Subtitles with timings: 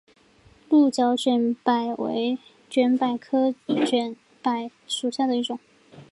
[0.67, 2.39] 鹿角卷柏为
[2.71, 3.53] 卷柏科
[3.85, 5.59] 卷柏属下的一个种。